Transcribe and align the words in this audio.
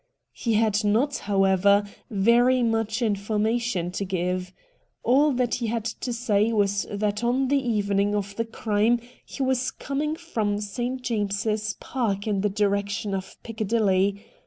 He 0.33 0.53
had 0.53 0.83
not, 0.83 1.15
however, 1.29 1.83
very 2.09 2.63
much 2.63 3.03
information 3.03 3.91
to 3.91 4.03
give. 4.03 4.51
All 5.03 5.31
that 5.33 5.53
he 5.53 5.67
had 5.67 5.85
to 5.85 6.11
say 6.11 6.51
was 6.51 6.87
that 6.89 7.23
on 7.23 7.49
the 7.49 7.59
evening 7.59 8.15
of 8.15 8.35
the 8.35 8.45
crime 8.45 8.99
he 9.23 9.43
was 9.43 9.69
coming 9.69 10.15
from 10.15 10.59
St. 10.59 11.03
James's 11.03 11.75
Park 11.79 12.25
in 12.25 12.41
the 12.41 12.49
direction 12.49 13.13
of 13.13 13.37
Piccadilly. 13.43 14.25